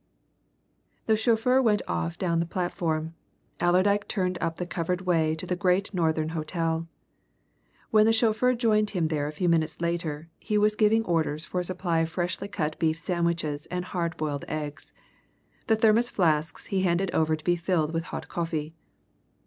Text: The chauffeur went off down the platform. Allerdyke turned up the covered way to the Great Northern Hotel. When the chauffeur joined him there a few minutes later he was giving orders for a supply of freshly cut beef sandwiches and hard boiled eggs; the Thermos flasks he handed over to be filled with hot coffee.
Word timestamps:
The 1.05 1.15
chauffeur 1.15 1.61
went 1.61 1.83
off 1.87 2.17
down 2.17 2.39
the 2.39 2.47
platform. 2.47 3.13
Allerdyke 3.59 4.07
turned 4.07 4.39
up 4.41 4.57
the 4.57 4.65
covered 4.65 5.01
way 5.01 5.35
to 5.35 5.45
the 5.45 5.55
Great 5.55 5.93
Northern 5.93 6.29
Hotel. 6.29 6.87
When 7.91 8.07
the 8.07 8.11
chauffeur 8.11 8.55
joined 8.55 8.89
him 8.97 9.09
there 9.09 9.27
a 9.27 9.31
few 9.31 9.47
minutes 9.47 9.79
later 9.79 10.27
he 10.39 10.57
was 10.57 10.75
giving 10.75 11.05
orders 11.05 11.45
for 11.45 11.59
a 11.59 11.63
supply 11.65 11.99
of 11.99 12.09
freshly 12.09 12.47
cut 12.47 12.79
beef 12.79 12.97
sandwiches 12.97 13.67
and 13.67 13.85
hard 13.85 14.17
boiled 14.17 14.43
eggs; 14.47 14.91
the 15.67 15.75
Thermos 15.75 16.09
flasks 16.09 16.65
he 16.73 16.81
handed 16.81 17.11
over 17.11 17.35
to 17.35 17.43
be 17.43 17.55
filled 17.55 17.93
with 17.93 18.05
hot 18.05 18.27
coffee. 18.27 18.73